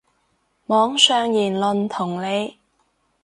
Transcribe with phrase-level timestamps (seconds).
[0.65, 2.57] 網上言論同理